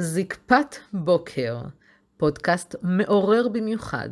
[0.00, 1.58] זקפת בוקר,
[2.16, 4.08] פודקאסט מעורר במיוחד.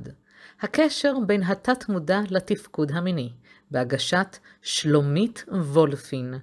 [0.60, 3.32] הקשר בין התת-מודע לתפקוד המיני,
[3.70, 6.34] בהגשת שלומית וולפין,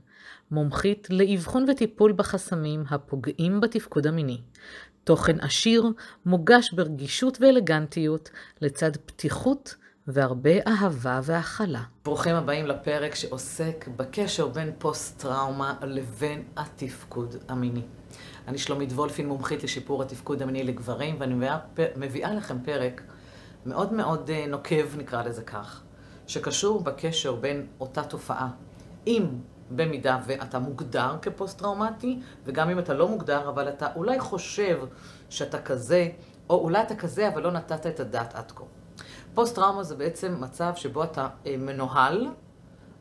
[0.51, 4.41] מומחית לאבחון וטיפול בחסמים הפוגעים בתפקוד המיני.
[5.03, 5.85] תוכן עשיר,
[6.25, 8.29] מוגש ברגישות ואלגנטיות,
[8.61, 9.75] לצד פתיחות
[10.07, 11.83] והרבה אהבה והכלה.
[12.05, 17.81] ברוכים הבאים לפרק שעוסק בקשר בין פוסט-טראומה לבין התפקוד המיני.
[18.47, 21.57] אני שלומית וולפין, מומחית לשיפור התפקוד המיני לגברים, ואני מביאה,
[21.95, 23.01] מביאה לכם פרק
[23.65, 25.81] מאוד מאוד אה, נוקב, נקרא לזה כך,
[26.27, 28.49] שקשור בקשר בין אותה תופעה.
[29.07, 29.25] אם
[29.71, 34.79] במידה ואתה מוגדר כפוסט-טראומטי, וגם אם אתה לא מוגדר, אבל אתה אולי חושב
[35.29, 36.09] שאתה כזה,
[36.49, 38.63] או אולי אתה כזה, אבל לא נתת את הדעת עד כה.
[39.33, 42.27] פוסט-טראומה זה בעצם מצב שבו אתה אה, מנוהל.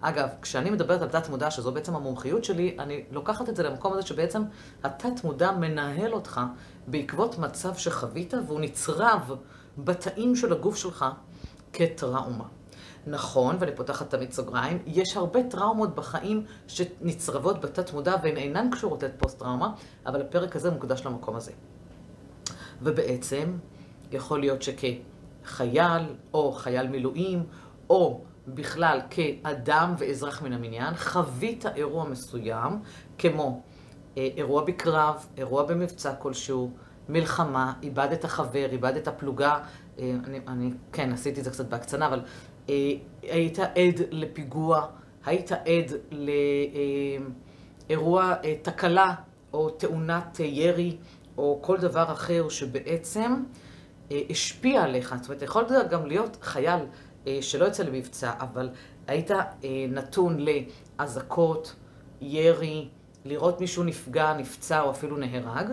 [0.03, 4.03] אגב, כשאני מדברת על תת-מודע, שזו בעצם המומחיות שלי, אני לוקחת את זה למקום הזה
[4.07, 4.43] שבעצם
[4.85, 6.41] התת-מודע מנהל אותך
[6.87, 9.33] בעקבות מצב שחווית, והוא נצרב
[9.79, 11.05] בתאים של הגוף שלך
[11.73, 12.45] כטראומה.
[13.07, 19.73] נכון, ואני פותחת תמיד סוגריים, יש הרבה טראומות בחיים שנצרבות בתת-מודע והן אינן קשורות לפוסט-טראומה,
[20.07, 21.53] אבל הפרק הזה מוקדש למקום הזה.
[22.83, 23.53] ובעצם,
[24.13, 24.81] יכול להיות שכ...
[25.45, 26.03] חייל
[26.35, 27.43] או חייל מילואים,
[27.91, 32.79] או בכלל כאדם ואזרח מן המניין, חווית אירוע מסוים,
[33.19, 33.63] כמו
[34.19, 36.71] אה, אירוע בקרב, אירוע במבצע כלשהו,
[37.09, 39.59] מלחמה, איבדת חבר, איבדת פלוגה,
[39.99, 42.21] אה, אני, אני כן, עשיתי את זה קצת בהקצנה, אבל
[42.69, 44.87] אה, היית עד לפיגוע,
[45.25, 45.93] היית עד
[47.89, 49.15] לאירוע אה, אה, תקלה
[49.53, 50.97] או תאונת ירי,
[51.39, 53.43] או כל דבר אחר שבעצם
[54.11, 55.15] אה, השפיע עליך.
[55.21, 56.81] זאת אומרת, יכול גם להיות חייל
[57.41, 58.69] שלא יוצא למבצע, אבל
[59.07, 59.47] היית אה,
[59.89, 60.37] נתון
[60.99, 61.75] לאזעקות,
[62.21, 62.89] ירי,
[63.25, 65.67] לראות מישהו נפגע, נפצע או אפילו נהרג,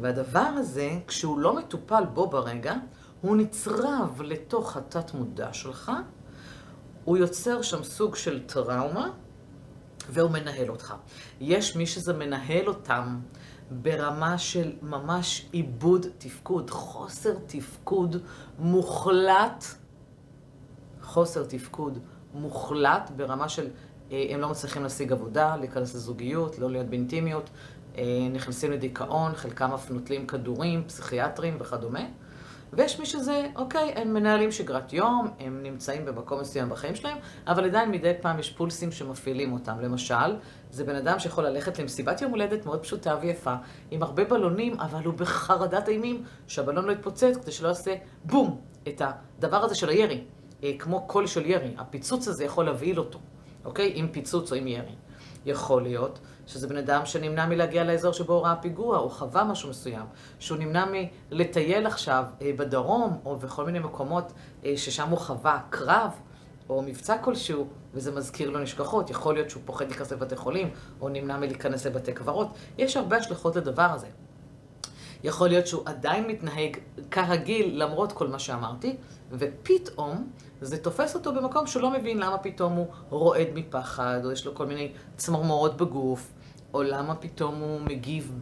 [0.00, 2.74] והדבר הזה, כשהוא לא מטופל בו ברגע,
[3.20, 5.92] הוא נצרב לתוך התת-מודע שלך,
[7.04, 9.10] הוא יוצר שם סוג של טראומה,
[10.10, 10.94] והוא מנהל אותך.
[11.40, 13.18] יש מי שזה מנהל אותם
[13.70, 18.16] ברמה של ממש איבוד תפקוד, חוסר תפקוד
[18.58, 19.64] מוחלט,
[21.06, 21.98] חוסר תפקוד
[22.34, 23.68] מוחלט ברמה של
[24.12, 27.50] אה, הם לא מצליחים להשיג עבודה, להיכנס לזוגיות, לא להיות באינטימיות,
[27.98, 32.04] אה, נכנסים לדיכאון, חלקם אף נוטלים כדורים, פסיכיאטרים וכדומה.
[32.72, 37.64] ויש מי שזה, אוקיי, הם מנהלים שגרת יום, הם נמצאים במקום מסוים בחיים שלהם, אבל
[37.64, 39.80] עדיין מדי פעם יש פולסים שמפעילים אותם.
[39.80, 40.36] למשל,
[40.70, 43.54] זה בן אדם שיכול ללכת למסיבת יום הולדת מאוד פשוטה ויפה,
[43.90, 47.94] עם הרבה בלונים, אבל הוא בחרדת אימים שהבלון לא יתפוצץ כדי שלא יעשה
[48.24, 49.02] בום, את
[49.38, 50.24] הדבר הזה של הירי.
[50.64, 53.18] אה, כמו קול של ירי, הפיצוץ הזה יכול להבהיל אותו,
[53.64, 53.92] אוקיי?
[53.94, 54.94] עם פיצוץ או עם ירי.
[55.46, 60.06] יכול להיות שזה בן אדם שנמנע מלהגיע לאזור שבו ראה פיגוע, או חווה משהו מסוים,
[60.38, 60.84] שהוא נמנע
[61.30, 64.32] מלטייל עכשיו אה, בדרום, או בכל מיני מקומות
[64.64, 66.10] אה, ששם הוא חווה קרב,
[66.68, 69.10] או מבצע כלשהו, וזה מזכיר לו נשכחות.
[69.10, 72.48] יכול להיות שהוא פוחד להיכנס לבתי חולים, או נמנע מלהיכנס לבתי קברות.
[72.78, 74.06] יש הרבה השלכות לדבר הזה.
[75.26, 76.76] יכול להיות שהוא עדיין מתנהג
[77.10, 78.96] כרגיל למרות כל מה שאמרתי,
[79.32, 84.46] ופתאום זה תופס אותו במקום שהוא לא מבין למה פתאום הוא רועד מפחד, או יש
[84.46, 86.32] לו כל מיני צמרמורות בגוף,
[86.74, 88.40] או למה פתאום הוא מגיב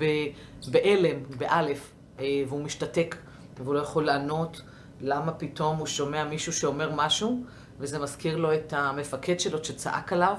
[0.71, 3.17] בהלם, באלף, אה, והוא משתתק
[3.59, 4.61] והוא לא יכול לענות,
[5.00, 7.44] למה פתאום הוא שומע מישהו שאומר משהו,
[7.78, 10.37] וזה מזכיר לו את המפקד שלו שצעק עליו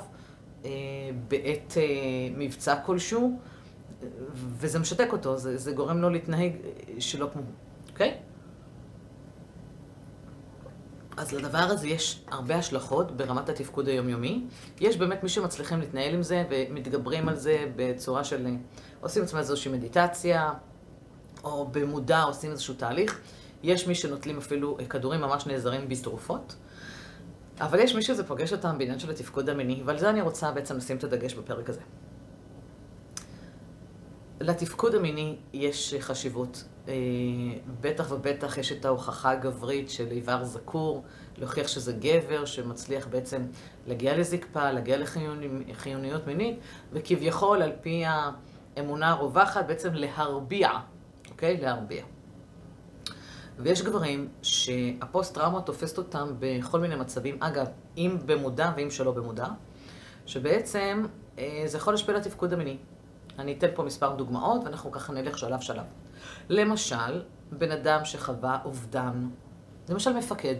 [0.66, 0.70] אה,
[1.28, 1.84] בעת אה,
[2.38, 3.40] מבצע כלשהו,
[4.34, 6.52] וזה משתק אותו, זה, זה גורם לו להתנהג
[7.00, 7.42] שלא כמו,
[7.92, 8.18] אוקיי?
[11.18, 14.44] אז לדבר הזה יש הרבה השלכות ברמת התפקוד היומיומי.
[14.80, 18.48] יש באמת מי שמצליחים להתנהל עם זה ומתגברים על זה בצורה של...
[19.02, 20.54] עושים לעצמם איזושהי מדיטציה,
[21.44, 23.20] או במודע עושים איזשהו תהליך.
[23.64, 26.56] יש מי שנוטלים אפילו כדורים ממש נעזרים בתרופות.
[27.60, 30.78] אבל יש מי שזה פוגש אותם בעניין של התפקוד המיני, ועל זה אני רוצה בעצם
[30.78, 31.82] לשים את הדגש בפרק הזה.
[34.40, 36.64] לתפקוד המיני יש חשיבות.
[36.88, 36.94] אה,
[37.82, 41.04] בטח ובטח יש את ההוכחה הגברית של איבר זקור,
[41.38, 43.42] להוכיח שזה גבר שמצליח בעצם
[43.88, 44.98] להגיע לזקפה, להגיע
[45.68, 46.60] לחיוניות מינית,
[46.94, 48.04] וכביכול על פי
[48.78, 50.70] האמונה הרווחת בעצם להרביע,
[51.32, 51.62] אוקיי?
[51.62, 52.04] להרביע.
[53.60, 57.66] ויש גברים שהפוסט-טראומה תופסת אותם בכל מיני מצבים, אגב,
[57.98, 59.48] אם במודע ואם שלא במודע,
[60.26, 61.06] שבעצם
[61.40, 62.78] אה, זה יכול להשפיע על התפקוד המיני.
[63.40, 65.86] אני אתן פה מספר דוגמאות, ואנחנו ככה נלך שלב שלב.
[66.50, 69.30] למשל, בן אדם שחווה אובדן,
[69.90, 70.56] למשל מפקד,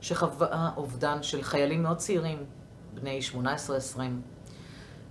[0.00, 2.44] שחווה אובדן של חיילים מאוד צעירים,
[2.94, 3.98] בני 18-20,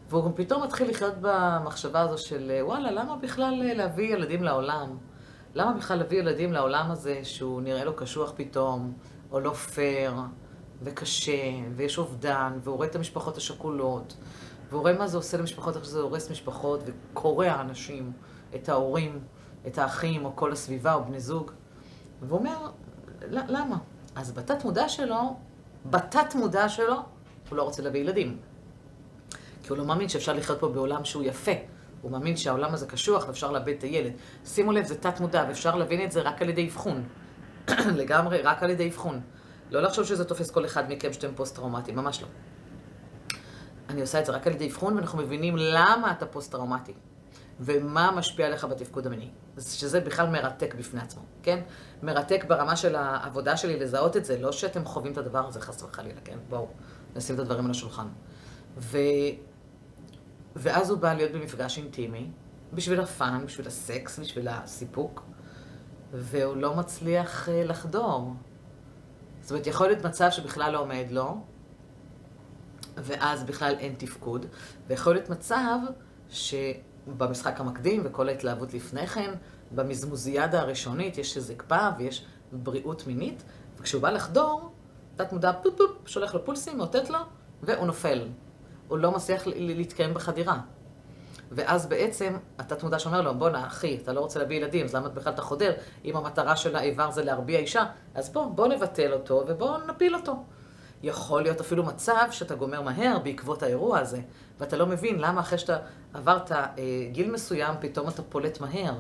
[0.10, 4.98] והוא גם פתאום מתחיל לחיות במחשבה הזו של וואלה, למה בכלל להביא ילדים לעולם?
[5.56, 8.94] למה בכלל להביא ילדים לעולם הזה שהוא נראה לו קשוח פתאום,
[9.32, 10.14] או לא פייר,
[10.82, 14.18] וקשה, ויש אובדן, והוא רואה את המשפחות השכולות,
[14.70, 18.12] והוא רואה מה זה עושה למשפחות, איך שזה הורס משפחות וקורע אנשים,
[18.56, 19.20] את ההורים,
[19.68, 21.52] את האחים, או כל הסביבה, או בני זוג.
[22.22, 22.70] והוא אומר,
[23.28, 23.78] למה?
[24.16, 25.36] אז בתת מודע שלו,
[25.86, 26.96] בתת מודע שלו,
[27.50, 28.38] הוא לא רוצה להביא ילדים.
[29.64, 31.52] כי הוא לא מאמין שאפשר לחיות פה בעולם שהוא יפה.
[32.02, 34.12] הוא מאמין שהעולם הזה קשוח ואפשר לאבד את הילד.
[34.46, 37.04] שימו לב, זה תת מודע, ואפשר להבין את זה רק על ידי אבחון.
[38.00, 39.22] לגמרי, רק על ידי אבחון.
[39.72, 42.28] לא לחשוב שזה תופס כל אחד מכם שאתם פוסט-טראומטיים, ממש לא.
[43.90, 46.94] אני עושה את זה רק על ידי אבחון, ואנחנו מבינים למה אתה פוסט-טראומטי,
[47.60, 49.30] ומה משפיע עליך בתפקוד המיני.
[49.60, 51.60] שזה בכלל מרתק בפני עצמו, כן?
[52.04, 55.84] מרתק ברמה של העבודה שלי לזהות את זה, לא שאתם חווים את הדבר הזה חס
[55.84, 56.38] וחלילה, כן?
[56.50, 56.68] בואו,
[57.16, 58.08] נשים את הדברים על השולחן.
[58.78, 58.98] ו...
[60.56, 62.32] ואז הוא בא להיות במפגש אינטימי,
[62.74, 65.24] בשביל הפאן, בשביל הסקס, בשביל הסיפוק,
[66.14, 68.34] והוא לא מצליח אה, לחדור.
[69.42, 71.38] זאת אומרת, יכול להיות מצב שבכלל לא עומד לו,
[73.04, 74.46] ואז בכלל אין תפקוד,
[74.88, 75.78] ויכול להיות מצב
[76.30, 79.34] שבמשחק המקדים וכל ההתלהבות לפני כן,
[79.72, 83.44] במזמוזיאדה הראשונית יש זקפה ויש בריאות מינית,
[83.78, 84.72] וכשהוא בא לחדור,
[85.16, 87.20] תת מודע פופ פופ, שולח לו פולסים, מאותת לו,
[87.64, 88.28] והוא נופל.
[88.88, 90.60] הוא לא מצליח להתקיים בחדירה.
[91.52, 95.10] ואז בעצם התת מודע שאומר לו, בואנה אחי, אתה לא רוצה להביא ילדים, אז למה
[95.10, 95.74] בכלל אתה חודר?
[96.06, 97.86] אם המטרה של האיבר זה להרביע אישה,
[98.16, 100.44] אז בוא, בוא נבטל אותו ובוא נפיל אותו.
[101.04, 104.22] יכול להיות אפילו מצב שאתה גומר מהר בעקבות האירוע הזה,
[104.60, 105.78] ואתה לא מבין למה אחרי שאתה
[106.14, 106.68] עברת אה,
[107.12, 108.94] גיל מסוים, פתאום אתה פולט מהר.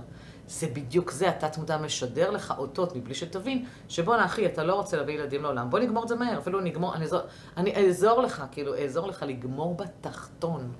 [0.47, 4.97] זה בדיוק זה, התת מודע משדר לך אותות מבלי שתבין, שבואנה אחי, אתה לא רוצה
[4.97, 7.19] להביא ילדים לעולם, בוא נגמור את זה מהר, אפילו נגמור, אני, אעזור,
[7.57, 10.71] אני אעזור לך, כאילו, אעזור לך לגמור בתחתון,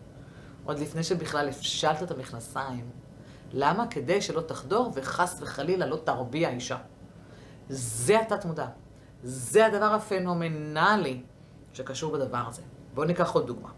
[0.63, 2.89] עוד לפני שבכלל הפשלת את המכנסיים.
[3.54, 3.88] למה?
[3.88, 6.77] כדי שלא תחדור וחס וחלילה לא תרביע אישה.
[7.69, 8.68] זה התת מודע.
[9.24, 11.21] זה הדבר הפנומנלי
[11.74, 12.62] שקשור בדבר הזה.
[12.94, 13.69] בואו ניקח עוד דוגמה.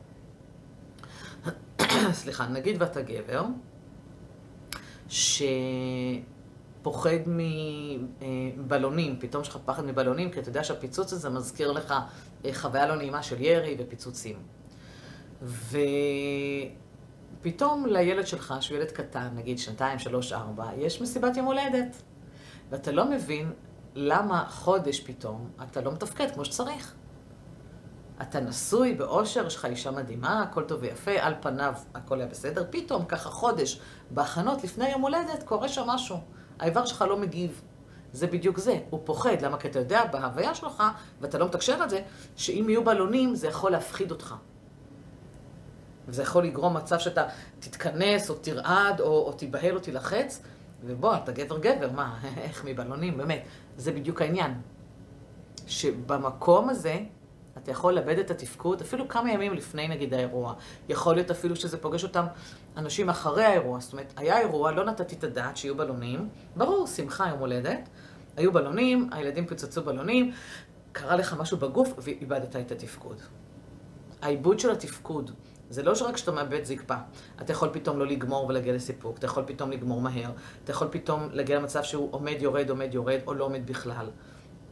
[2.21, 3.45] סליחה, נגיד ואתה גבר,
[5.09, 11.93] שפוחד מבלונים, פתאום יש לך פחד מבלונים, כי אתה יודע שהפיצוץ הזה מזכיר לך
[12.45, 14.35] אה, חוויה לא נעימה של ירי ופיצוצים.
[17.41, 22.01] ופתאום לילד שלך, שהוא ילד קטן, נגיד שנתיים, שלוש, ארבע, יש מסיבת יום הולדת.
[22.69, 23.51] ואתה לא מבין
[23.95, 26.93] למה חודש פתאום אתה לא מתפקד כמו שצריך.
[28.21, 32.65] אתה נשוי באושר, יש לך אישה מדהימה, הכל טוב ויפה, על פניו הכל היה בסדר,
[32.69, 33.79] פתאום ככה חודש
[34.11, 36.17] בהכנות לפני יום הולדת קורה שם משהו.
[36.59, 37.61] האיבר שלך לא מגיב.
[38.13, 39.57] זה בדיוק זה, הוא פוחד, למה?
[39.57, 40.83] כי אתה יודע בהוויה שלך,
[41.21, 42.01] ואתה לא מתקשר את זה,
[42.35, 44.35] שאם יהיו בלונים זה יכול להפחיד אותך.
[46.07, 47.23] וזה יכול לגרום מצב שאתה
[47.59, 50.41] תתכנס או תרעד או, או תיבהל או תילחץ,
[50.83, 53.43] ובוא, אתה גבר גבר, מה, איך מבלונים, באמת.
[53.77, 54.53] זה בדיוק העניין.
[55.67, 56.99] שבמקום הזה,
[57.57, 60.53] אתה יכול לאבד את התפקוד אפילו כמה ימים לפני נגיד האירוע.
[60.89, 62.25] יכול להיות אפילו שזה פוגש אותם
[62.77, 63.79] אנשים אחרי האירוע.
[63.79, 66.29] זאת אומרת, היה אירוע, לא נתתי את הדעת שיהיו בלונים.
[66.55, 67.89] ברור, שמחה, יום הולדת.
[68.37, 70.31] היו בלונים, הילדים פוצצו בלונים,
[70.91, 73.21] קרה לך משהו בגוף ואיבדת את התפקוד.
[74.21, 75.31] העיבוד של התפקוד
[75.71, 76.95] זה לא שרק כשאתה מאבד זקפה,
[77.41, 80.31] אתה יכול פתאום לא לגמור ולהגיע לסיפוק, אתה יכול פתאום לגמור מהר,
[80.63, 84.05] אתה יכול פתאום להגיע למצב שהוא עומד, יורד, עומד, יורד, או לא עומד בכלל.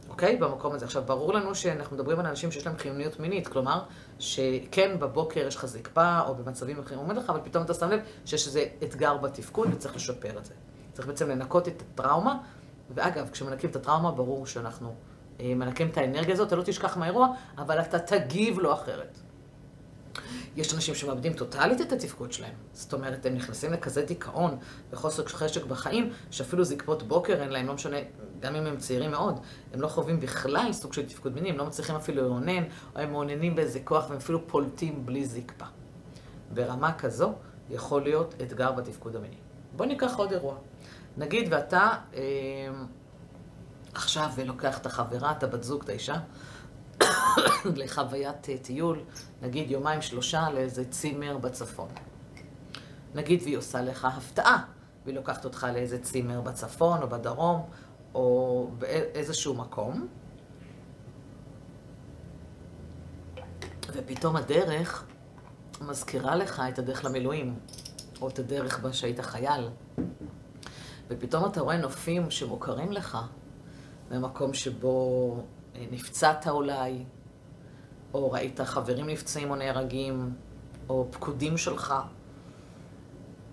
[0.08, 0.36] אוקיי?
[0.36, 0.84] במקום הזה.
[0.84, 3.82] עכשיו, ברור לנו שאנחנו מדברים על אנשים שיש להם חיוניות מינית, כלומר,
[4.18, 8.00] שכן, בבוקר יש לך זקפה, או במצבים אחרים עומד לך, אבל פתאום אתה שם לב
[8.24, 10.54] שיש איזה אתגר בתפקוד וצריך לשפר את זה.
[10.92, 12.38] צריך בעצם לנקות את הטראומה,
[12.94, 14.94] ואגב, כשמנקים את הטראומה, ברור שאנחנו
[15.40, 17.28] אה, מנקים את האנרגיה הזאת, אתה לא תשכח מהאירוע,
[17.58, 19.18] אבל אתה תגיב לו אחרת.
[20.60, 22.54] יש אנשים שמאבדים טוטאלית את התפקוד שלהם.
[22.72, 24.58] זאת אומרת, הם נכנסים לכזה דיכאון
[24.92, 27.96] וחוסר חשק בחיים, שאפילו זקפות בוקר אין להם, לא משנה,
[28.40, 29.40] גם אם הם צעירים מאוד,
[29.72, 32.62] הם לא חווים בכלל סוג של תפקוד מיני, הם לא מצליחים אפילו לאונן,
[32.94, 35.64] או הם מעוננים באיזה כוח והם אפילו פולטים בלי זקפה.
[36.54, 37.32] ברמה כזו
[37.70, 39.36] יכול להיות אתגר בתפקוד המיני.
[39.76, 40.54] בואו ניקח עוד אירוע.
[41.16, 42.20] נגיד ואתה אה,
[43.94, 46.16] עכשיו לוקח את החברה, את הבת זוג, את האישה,
[47.76, 49.04] לחוויית אה, טיול,
[49.42, 51.88] נגיד יומיים שלושה לאיזה צימר בצפון.
[53.14, 54.64] נגיד והיא עושה לך הפתעה,
[55.04, 57.62] והיא לוקחת אותך לאיזה צימר בצפון או בדרום,
[58.14, 60.06] או באיזשהו מקום,
[63.92, 65.04] ופתאום הדרך
[65.80, 67.58] מזכירה לך את הדרך למילואים,
[68.20, 69.68] או את הדרך בה שהיית חייל.
[71.08, 73.18] ופתאום אתה רואה נופים שמוכרים לך,
[74.10, 75.36] במקום שבו
[75.90, 77.04] נפצעת אולי,
[78.14, 80.34] או ראית חברים נפצעים או נהרגים,
[80.88, 81.94] או פקודים שלך,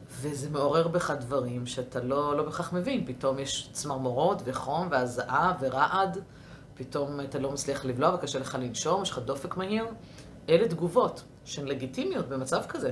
[0.09, 3.05] וזה מעורר בך דברים שאתה לא, לא בכך מבין.
[3.05, 6.17] פתאום יש צמרמורות וחום והזעה ורעד,
[6.75, 9.85] פתאום אתה לא מצליח לבלוע וקשה לך לנשום, יש לך דופק מהיר.
[10.49, 12.91] אלה תגובות שהן לגיטימיות במצב כזה.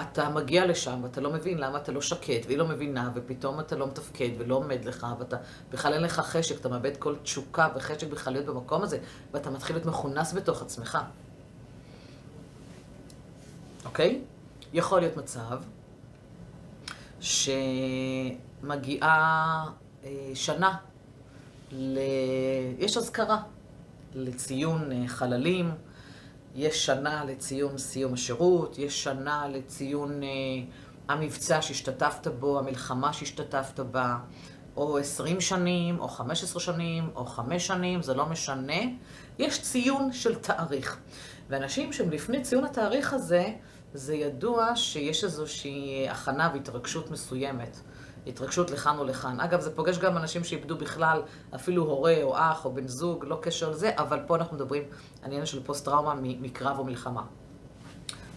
[0.00, 3.76] אתה מגיע לשם ואתה לא מבין למה אתה לא שקט, והיא לא מבינה, ופתאום אתה
[3.76, 5.36] לא מתפקד ולא עומד לך, ואתה
[5.70, 8.98] בכלל אין לך חשק, אתה מאבד כל תשוקה וחשק בכלל להיות במקום הזה,
[9.32, 10.98] ואתה מתחיל להיות מכונס בתוך עצמך.
[13.84, 14.20] אוקיי?
[14.72, 15.58] יכול להיות מצב
[18.60, 19.04] שמגיעה
[20.04, 20.76] אה, שנה,
[21.72, 21.98] ל...
[22.78, 23.42] יש אזכרה
[24.14, 25.70] לציון אה, חללים,
[26.54, 30.28] יש שנה לציון סיום השירות, יש שנה לציון אה,
[31.08, 34.16] המבצע שהשתתפת בו, המלחמה שהשתתפת בה,
[34.76, 38.82] או עשרים שנים, או חמש עשרה שנים, או חמש שנים, זה לא משנה.
[39.38, 40.98] יש ציון של תאריך.
[41.48, 43.52] ואנשים שהם לפני ציון התאריך הזה,
[43.94, 47.76] זה ידוע שיש איזושהי הכנה והתרגשות מסוימת.
[48.26, 49.40] התרגשות לכאן או לכאן.
[49.40, 51.22] אגב, זה פוגש גם אנשים שאיבדו בכלל,
[51.54, 54.82] אפילו הורה או אח או בן זוג, לא קשר לזה, אבל פה אנחנו מדברים
[55.22, 57.22] על עניין של פוסט-טראומה מקרב או מלחמה.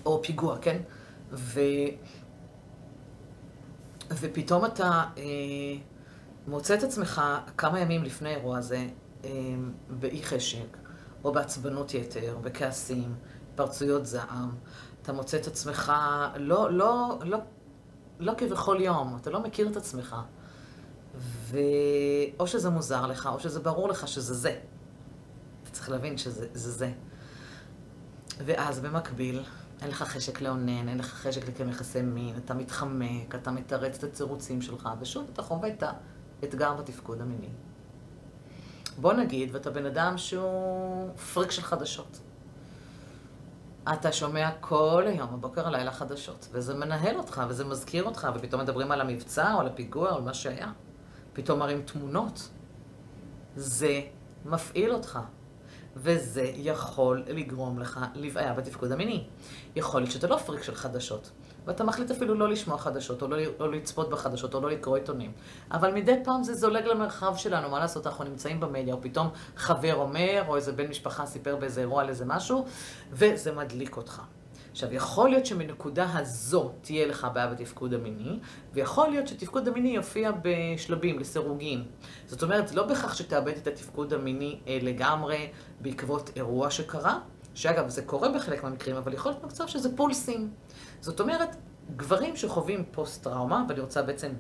[0.06, 0.78] או פיגוע, כן?
[1.32, 1.60] ו...
[4.12, 5.24] ופתאום אתה אה,
[6.48, 7.22] מוצא את עצמך
[7.58, 8.88] כמה ימים לפני האירוע הזה
[9.26, 9.30] אה,
[9.90, 10.78] באי חשק,
[11.24, 13.16] או בעצבנות יתר, בכעסים,
[13.56, 14.50] פרצויות זעם.
[15.06, 15.94] אתה מוצא את עצמך
[16.36, 17.38] לא, לא, לא
[18.20, 20.16] לא כבכל יום, אתה לא מכיר את עצמך.
[21.48, 24.60] ואו שזה מוזר לך, או שזה ברור לך שזה זה.
[25.64, 26.92] אתה צריך להבין שזה זה.
[28.46, 29.44] ואז במקביל,
[29.82, 34.04] אין לך חשק לאונן, אין לך חשק לקיים יחסי מין, אתה מתחמק, אתה מתרץ את
[34.04, 35.84] הצירוצים שלך, ושוב אתה חווה את
[36.44, 37.50] האתגר בתפקוד המיני.
[38.98, 42.20] בוא נגיד, ואתה בן אדם שהוא פריק של חדשות.
[43.94, 48.92] אתה שומע כל היום, בבוקר הלילה חדשות, וזה מנהל אותך, וזה מזכיר אותך, ופתאום מדברים
[48.92, 50.72] על המבצע, או על הפיגוע, או על מה שהיה.
[51.34, 52.50] פתאום מראים תמונות.
[53.56, 54.02] זה
[54.46, 55.20] מפעיל אותך.
[55.96, 59.24] וזה יכול לגרום לך לבעיה בתפקוד המיני.
[59.76, 61.32] יכול להיות שאתה לא פריק של חדשות,
[61.66, 65.32] ואתה מחליט אפילו לא לשמוע חדשות, או לא, לא לצפות בחדשות, או לא לקרוא עיתונים.
[65.72, 69.96] אבל מדי פעם זה זולג למרחב שלנו, מה לעשות, אנחנו נמצאים במדיה, או פתאום חבר
[69.96, 72.66] אומר, או איזה בן משפחה סיפר באיזה אירוע על איזה משהו,
[73.12, 74.22] וזה מדליק אותך.
[74.76, 78.40] עכשיו, יכול להיות שמנקודה הזו תהיה לך בעיה בתפקוד המיני,
[78.74, 81.84] ויכול להיות שתפקוד המיני יופיע בשלבים, לסירוגין.
[82.28, 85.52] זאת אומרת, לא בהכרח שתאבד את התפקוד המיני אה, לגמרי
[85.82, 87.20] בעקבות אירוע שקרה,
[87.54, 90.50] שאגב, זה קורה בחלק מהמקרים, אבל יכול להיות מצב שזה פולסים.
[91.02, 91.56] זאת אומרת,
[91.96, 94.32] גברים שחווים פוסט-טראומה, ואני רוצה בעצם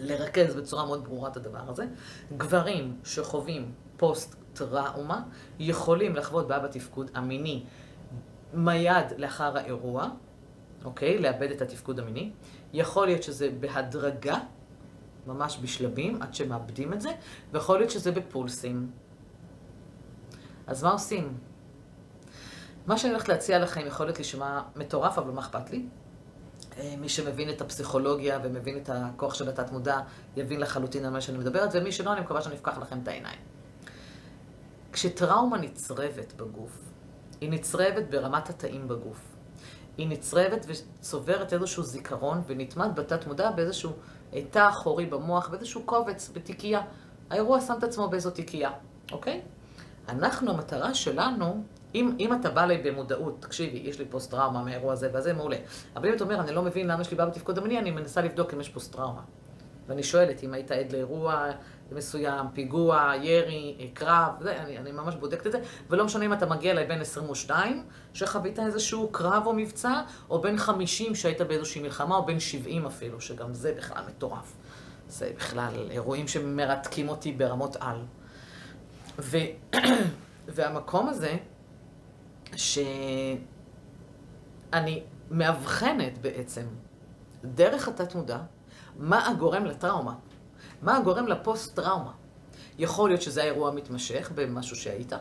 [0.00, 1.84] לרכז בצורה מאוד ברורה את הדבר הזה,
[2.36, 5.22] גברים שחווים פוסט-טראומה
[5.58, 7.64] יכולים לחוות בעיה בתפקוד המיני
[8.52, 10.08] מיד לאחר האירוע,
[10.84, 11.18] אוקיי?
[11.18, 12.32] לאבד את התפקוד המיני.
[12.72, 14.38] יכול להיות שזה בהדרגה,
[15.26, 17.10] ממש בשלבים, עד שמאבדים את זה,
[17.52, 18.90] ויכול להיות שזה בפולסים.
[20.66, 21.38] אז מה עושים?
[22.86, 25.86] מה שאני הולכת להציע לכם יכול להיות להישמע מטורף, אבל מה אכפת לי?
[26.78, 30.00] אה, מי שמבין את הפסיכולוגיה ומבין את הכוח של התת-מודע,
[30.36, 33.38] יבין לחלוטין על מה שאני מדברת, ומי שלא, אני מקווה שאני אפקח לכם את העיניים.
[34.92, 36.91] כשטראומה נצרבת בגוף,
[37.42, 39.36] היא נצרבת ברמת התאים בגוף.
[39.96, 43.92] היא נצרבת וצוברת איזשהו זיכרון ונטמעת בתת מודע באיזשהו
[44.50, 46.82] תא אחורי במוח, באיזשהו קובץ, בתיקייה.
[47.30, 48.70] האירוע שם את עצמו באיזו תיקייה,
[49.12, 49.40] אוקיי?
[50.08, 55.10] אנחנו, המטרה שלנו, אם, אם אתה בא לי במודעות, תקשיבי, יש לי פוסט-טראומה מהאירוע הזה
[55.12, 55.56] והזה, מעולה.
[55.96, 58.22] אבל אם אתה אומר, אני לא מבין למה יש לי בעיה בתפקוד המיני, אני מנסה
[58.22, 59.22] לבדוק אם יש פוסט-טראומה.
[59.86, 61.50] ואני שואלת אם היית עד לאירוע
[61.92, 65.58] מסוים, פיגוע, ירי, קרב, זה, אני, אני ממש בודקת את זה,
[65.90, 67.84] ולא משנה אם אתה מגיע אליי בין 22,
[68.14, 73.20] שחווית איזשהו קרב או מבצע, או בין 50 שהיית באיזושהי מלחמה, או בין 70 אפילו,
[73.20, 74.52] שגם זה בכלל מטורף.
[75.08, 77.96] זה בכלל אירועים שמרתקים אותי ברמות על.
[79.18, 79.36] ו...
[80.54, 81.36] והמקום הזה,
[82.56, 83.42] שאני
[85.30, 86.62] מאבחנת בעצם,
[87.44, 88.38] דרך התת-מודע,
[89.02, 90.14] מה הגורם לטראומה.
[90.82, 92.12] מה הגורם לפוסט-טראומה?
[92.78, 95.12] יכול להיות שזה האירוע המתמשך במשהו שהיית,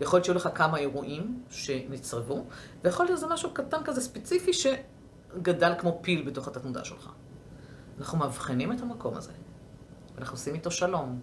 [0.00, 2.44] יכול להיות שהיו לך כמה אירועים שנצרבו,
[2.84, 7.10] ויכול להיות שזה משהו קטן כזה ספציפי שגדל כמו פיל בתוך התת-מודע שלך.
[7.98, 9.32] אנחנו מאבחנים את המקום הזה,
[10.14, 11.20] ואנחנו עושים איתו שלום,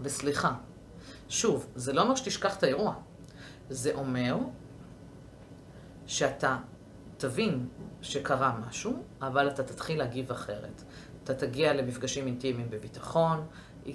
[0.00, 0.54] וסליחה.
[1.28, 2.94] שוב, זה לא אומר שתשכח את האירוע,
[3.70, 4.36] זה אומר
[6.06, 6.58] שאתה
[7.16, 7.68] תבין
[8.02, 10.82] שקרה משהו, אבל אתה תתחיל להגיב אחרת.
[11.24, 13.46] אתה תגיע למפגשים אינטימיים בביטחון,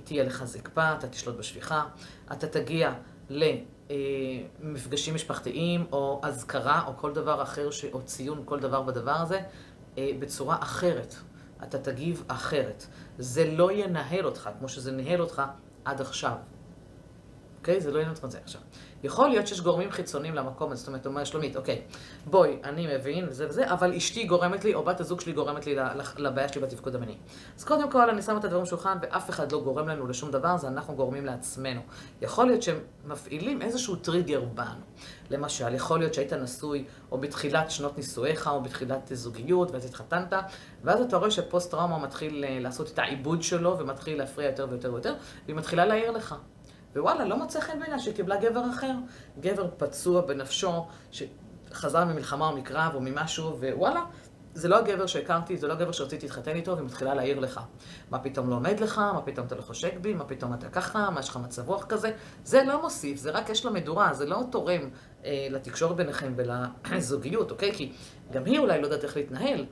[0.03, 1.85] תהיה לך זקפה, אתה תשלוט בשפיכה,
[2.31, 2.93] אתה תגיע
[3.29, 7.85] למפגשים משפחתיים או אזכרה או כל דבר אחר, ש...
[7.85, 9.39] או ציון כל דבר בדבר הזה,
[9.97, 11.15] אה, בצורה אחרת.
[11.63, 12.87] אתה תגיב אחרת.
[13.17, 15.41] זה לא ינהל אותך כמו שזה ניהל אותך
[15.85, 16.35] עד עכשיו.
[17.67, 17.81] אוקיי?
[17.81, 18.61] זה לא ינהל אותך זה עכשיו.
[19.03, 21.81] יכול להיות שיש גורמים חיצוניים למקום הזה, זאת אומרת, אומר שלומית, אוקיי,
[22.25, 25.75] בואי, אני מבין וזה וזה, אבל אשתי גורמת לי, או בת הזוג שלי גורמת לי
[26.17, 27.17] לבעיה שלי בתפקוד המיני.
[27.57, 30.57] אז קודם כל, אני שמה את הדברים בשולחן, ואף אחד לא גורם לנו לשום דבר,
[30.57, 31.81] זה אנחנו גורמים לעצמנו.
[32.21, 34.81] יכול להיות שהם מפעילים איזשהו טריגר בנו.
[35.29, 40.33] למשל, יכול להיות שהיית נשוי, או בתחילת שנות נישואיך, או בתחילת זוגיות, ואז התחתנת,
[40.83, 45.15] ואז אתה רואה שפוסט-טראומה מתחיל אה, לעשות את העיבוד שלו, ומתחיל להפריע יותר ויותר ויותר,
[45.45, 46.35] והיא מתחילה להעיר לך.
[46.97, 48.91] ווואלה, לא מצא חן בעינייה שהיא קיבלה גבר אחר.
[49.39, 54.01] גבר פצוע בנפשו, שחזר ממלחמה או מקרב או ממשהו, ווואלה,
[54.53, 57.59] זה לא הגבר שהכרתי, זה לא הגבר שרציתי להתחתן איתו, והיא מתחילה להעיר לך.
[58.11, 61.09] מה פתאום לא עומד לך, מה פתאום אתה לא חושק בי, מה פתאום אתה ככה,
[61.09, 62.11] מה יש לך מצב רוח כזה.
[62.43, 64.81] זה לא מוסיף, זה רק יש לה מדורה, זה לא תורם
[65.25, 67.73] אה, לתקשורת ביניכם ולזוגיות, אוקיי?
[67.73, 67.91] כי
[68.31, 69.65] גם היא אולי לא יודעת איך להתנהל.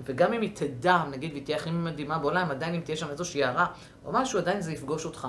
[0.00, 3.44] וגם אם היא תדע, נגיד, והיא תהיה הכי מדהימה בעולם, עדיין אם תהיה שם איזושהי
[3.44, 3.66] הערה
[4.04, 5.28] או משהו, עדיין זה יפגוש אותך.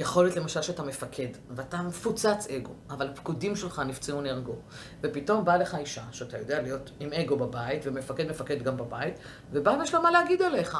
[0.00, 4.54] יכול להיות למשל שאתה מפקד, ואתה מפוצץ אגו, אבל הפקודים שלך נפצעו נהרגו.
[5.02, 9.14] ופתאום באה לך אישה, שאתה יודע להיות עם אגו בבית, ומפקד מפקד גם בבית,
[9.52, 10.78] ובאה ויש לה מה להגיד עליך.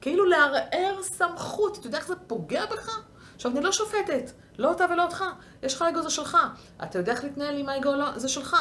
[0.00, 3.00] כאילו לערער סמכות, אתה יודע איך זה פוגע בך?
[3.34, 5.24] עכשיו, אני לא שופטת, לא אותה ולא אותך.
[5.62, 6.36] יש לך אגו, זה שלך.
[6.82, 8.56] אתה יודע איך להתנהל עם האגו, לא, זה שלך.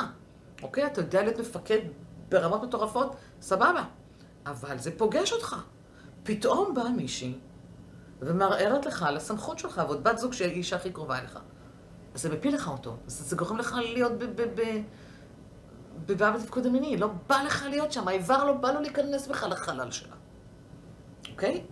[0.64, 0.86] אוקיי?
[0.86, 1.80] אתה יודע להיות מפקד
[2.30, 3.84] ברמות מטורפות, סבבה.
[4.46, 5.56] אבל זה פוגש אותך.
[6.24, 7.34] פתאום באה מישהי
[8.22, 11.40] ומערערת לך על הסמכות שלך, ועוד בת זוג שהיא האישה הכי קרובה אליך.
[12.14, 12.98] אז זה מפיל לך אותו.
[13.08, 14.12] זה, זה גורם לך להיות
[16.06, 16.98] בבעיה בתפקוד המיני.
[16.98, 20.16] לא בא לך להיות שם, האיבר לא בא לו להיכנס בכלל לחלל שלה.
[21.32, 21.64] אוקיי?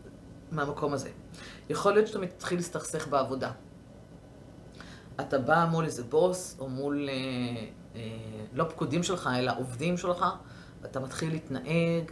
[0.51, 1.09] מהמקום הזה.
[1.69, 3.51] יכול להיות שאתה מתחיל להסתכסך בעבודה.
[5.19, 7.13] אתה בא מול איזה בוס, או מול, אה,
[7.95, 8.01] אה,
[8.53, 10.25] לא פקודים שלך, אלא עובדים שלך,
[10.81, 12.11] ואתה מתחיל להתנהג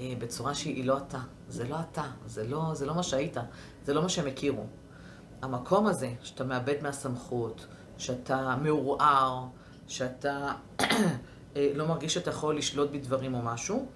[0.00, 1.18] בצורה שהיא לא אתה.
[1.48, 3.36] זה לא אתה, זה לא, זה לא מה שהיית,
[3.84, 4.66] זה לא מה שהם הכירו.
[5.42, 7.66] המקום הזה, שאתה מאבד מהסמכות,
[7.98, 9.44] שאתה מעורער,
[9.88, 10.52] שאתה
[11.56, 13.86] אה, לא מרגיש שאתה יכול לשלוט בדברים או משהו,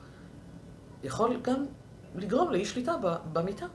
[1.03, 1.67] יכול גם
[2.15, 2.95] לגרום לאי שליטה
[3.33, 3.67] במיטה.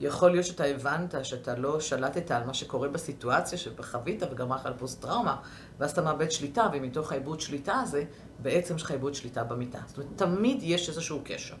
[0.00, 4.72] יכול להיות שאתה הבנת שאתה לא שלטת על מה שקורה בסיטואציה שחווית וגרמה לך על
[4.78, 5.36] פוסט-טראומה,
[5.78, 8.04] ואז אתה מאבד שליטה, ומתוך העיבוד שליטה הזה,
[8.38, 9.78] בעצם יש לך עיבוד שליטה במיטה.
[9.86, 11.54] זאת אומרת, תמיד יש איזשהו קשר.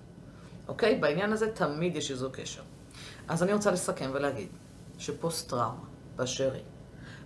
[0.68, 0.98] אוקיי?
[0.98, 2.62] בעניין הזה תמיד יש איזו קשר.
[3.28, 4.48] אז אני רוצה לסכם ולהגיד
[4.98, 5.84] שפוסט-טראומה
[6.16, 6.62] באשר היא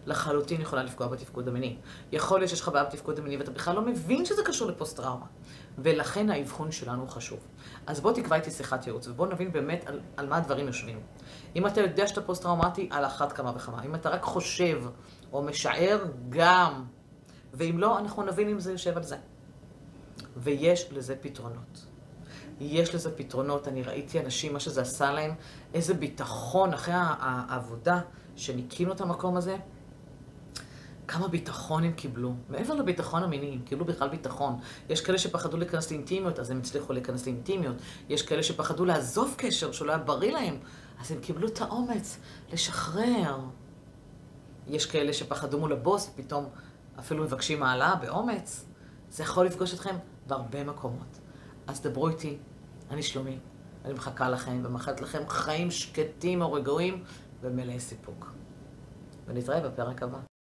[0.07, 1.77] לחלוטין יכולה לפגוע בתפקוד המיני.
[2.12, 5.27] יכול להיות שיש לך בעיה בתפקוד המיני ואתה בכלל לא מבין שזה קשור לפוסט-טראומה.
[5.79, 7.38] ולכן האבחון שלנו חשוב.
[7.87, 11.01] אז בוא תקבע איתי שיחת ייעוץ, ובוא נבין באמת על, על מה הדברים יושבים.
[11.57, 13.83] אם אתה יודע שאתה פוסט-טראומטי, על אחת כמה וכמה.
[13.83, 14.83] אם אתה רק חושב
[15.33, 16.85] או משער, גם.
[17.55, 19.16] ואם לא, אנחנו נבין אם זה יושב על זה.
[20.37, 21.87] ויש לזה פתרונות.
[22.61, 25.35] יש לזה פתרונות, אני ראיתי אנשים, מה שזה עשה להם,
[25.75, 28.01] איזה ביטחון אחרי העבודה
[28.37, 29.57] שניקינו את המקום הזה,
[31.12, 32.35] כמה ביטחון הם קיבלו.
[32.48, 34.59] מעבר לביטחון המיני, הם קיבלו בכלל ביטחון.
[34.88, 37.77] יש כאלה שפחדו להיכנס לאינטימיות, אז הם הצליחו להיכנס לאינטימיות.
[38.09, 40.57] יש כאלה שפחדו לעזוב קשר שלא היה בריא להם,
[41.01, 42.18] אז הם קיבלו את האומץ
[42.53, 43.38] לשחרר.
[44.66, 46.48] יש כאלה שפחדו מול הבוס, פתאום
[46.98, 48.64] אפילו מבקשים העלאה באומץ.
[49.11, 49.96] זה יכול לפגוש אתכם
[50.27, 51.18] בהרבה מקומות.
[51.66, 52.38] אז דברו איתי,
[52.90, 53.38] אני שלומי,
[53.85, 57.05] אני מחכה לכם ומאחלת לכם חיים שקטים או רגועים
[57.40, 58.33] ומלאי סיפוק.
[59.27, 60.18] ונתראה בפרק הבא.